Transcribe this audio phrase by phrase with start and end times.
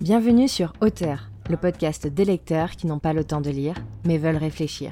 [0.00, 4.18] Bienvenue sur Auteur, le podcast des lecteurs qui n'ont pas le temps de lire, mais
[4.18, 4.90] veulent réfléchir.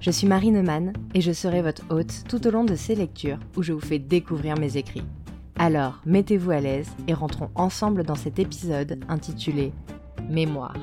[0.00, 3.38] Je suis Marie Neumann et je serai votre hôte tout au long de ces lectures
[3.56, 5.04] où je vous fais découvrir mes écrits.
[5.56, 9.72] Alors, mettez-vous à l'aise et rentrons ensemble dans cet épisode intitulé
[10.28, 10.74] Mémoire.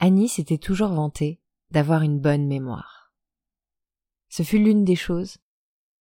[0.00, 3.12] Annie s'était toujours vantée d'avoir une bonne mémoire.
[4.28, 5.38] Ce fut l'une des choses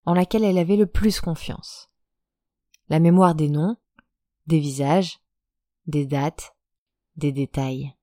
[0.05, 1.89] en laquelle elle avait le plus confiance.
[2.89, 3.75] La mémoire des noms,
[4.45, 5.19] des visages,
[5.88, 6.55] des dates,
[7.15, 7.93] des détails.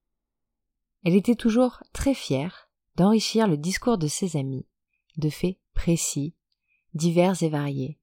[1.04, 4.66] Elle était toujours très fière d'enrichir le discours de ses amis
[5.16, 6.34] de faits précis,
[6.94, 7.98] divers et variés,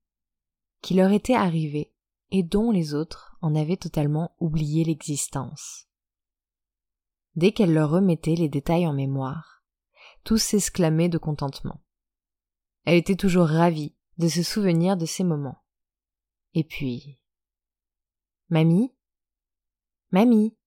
[0.82, 1.92] qui leur étaient arrivés
[2.32, 5.88] et dont les autres en avaient totalement oublié l'existence.
[7.36, 9.64] Dès qu'elle leur remettait les détails en mémoire,
[10.24, 11.82] tous s'exclamaient de contentement.
[12.84, 15.64] Elle était toujours ravie de se souvenir de ces moments.
[16.54, 17.20] Et puis.
[18.50, 18.94] Mamie?
[20.12, 20.58] Mamie?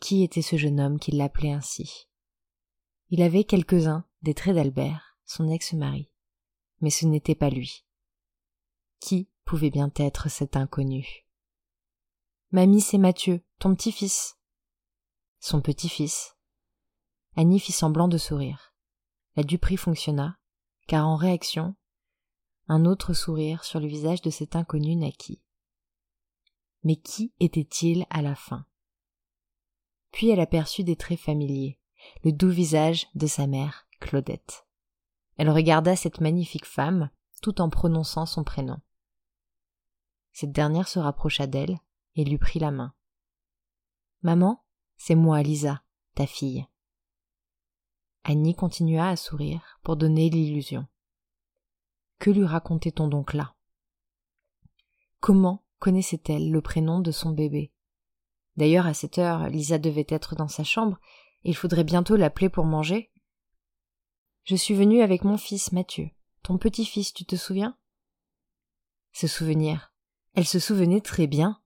[0.00, 2.08] Qui était ce jeune homme qui l'appelait ainsi?
[3.10, 6.10] Il avait quelques-uns des traits d'Albert, son ex-mari.
[6.80, 7.84] Mais ce n'était pas lui.
[9.00, 11.26] Qui pouvait bien être cet inconnu?
[12.52, 14.39] Mamie, c'est Mathieu, ton petit-fils
[15.40, 16.36] son petit-fils.
[17.34, 18.74] Annie fit semblant de sourire.
[19.36, 20.38] La duperie fonctionna,
[20.86, 21.74] car en réaction,
[22.68, 25.42] un autre sourire sur le visage de cet inconnu naquit.
[26.84, 28.66] Mais qui était-il à la fin?
[30.12, 31.80] Puis elle aperçut des traits familiers,
[32.22, 34.66] le doux visage de sa mère, Claudette.
[35.36, 38.80] Elle regarda cette magnifique femme tout en prononçant son prénom.
[40.32, 41.78] Cette dernière se rapprocha d'elle
[42.14, 42.94] et lui prit la main.
[44.22, 44.62] Maman
[45.02, 45.82] c'est moi, Lisa,
[46.14, 46.66] ta fille.
[48.22, 50.86] Annie continua à sourire pour donner l'illusion.
[52.18, 53.54] Que lui racontait-on donc là?
[55.20, 57.72] Comment connaissait-elle le prénom de son bébé?
[58.58, 60.98] D'ailleurs, à cette heure, Lisa devait être dans sa chambre,
[61.44, 63.10] il faudrait bientôt l'appeler pour manger.
[64.44, 66.10] Je suis venue avec mon fils Mathieu,
[66.42, 67.74] ton petit-fils, tu te souviens?
[69.12, 69.94] Se souvenir.
[70.34, 71.58] Elle se souvenait très bien.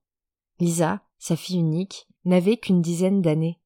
[0.61, 3.59] Lisa, sa fille unique, n'avait qu'une dizaine d'années.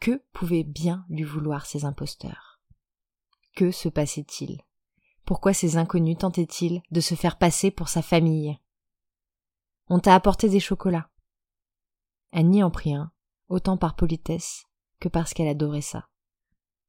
[0.00, 2.60] Que pouvaient bien lui vouloir ces imposteurs?
[3.54, 4.60] Que se passait-il?
[5.24, 8.58] Pourquoi ces inconnus tentaient-ils de se faire passer pour sa famille?
[9.88, 11.08] On t'a apporté des chocolats.
[12.32, 13.12] Annie en prit un,
[13.48, 14.64] autant par politesse
[14.98, 16.08] que parce qu'elle adorait ça.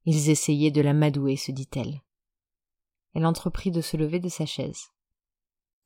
[0.06, 2.02] Ils essayaient de la madouer, se dit-elle.
[3.14, 4.90] Elle entreprit de se lever de sa chaise.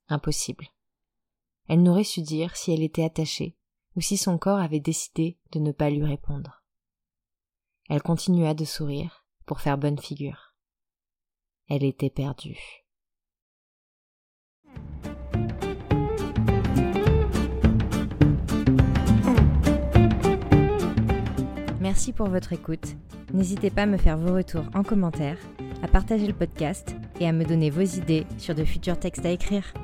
[0.09, 0.69] Impossible.
[1.67, 3.58] Elle n'aurait su dire si elle était attachée
[3.99, 6.63] ou si son corps avait décidé de ne pas lui répondre.
[7.91, 10.55] Elle continua de sourire pour faire bonne figure.
[11.69, 12.61] Elle était perdue.
[21.81, 22.95] Merci pour votre écoute.
[23.35, 25.39] N'hésitez pas à me faire vos retours en commentaire,
[25.83, 29.31] à partager le podcast et à me donner vos idées sur de futurs textes à
[29.31, 29.75] écrire.